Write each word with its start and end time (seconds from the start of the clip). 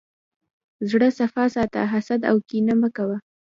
زړه 0.89 1.07
صفا 1.19 1.45
ساته، 1.55 1.81
حسد 1.93 2.21
او 2.29 2.35
کینه 2.49 2.73
مه 2.81 2.89
کوه. 2.95 3.17